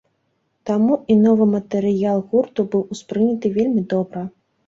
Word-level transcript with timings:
Таму 0.67 0.95
і 1.15 1.17
новы 1.25 1.45
матэрыял 1.55 2.23
гурту 2.33 2.65
быў 2.71 2.83
успрыняты 2.97 3.47
вельмі 3.59 3.81
добра. 3.93 4.27